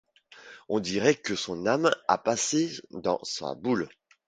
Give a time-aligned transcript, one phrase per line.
[0.67, 3.87] On dirait que son âme a passé dans sa boule.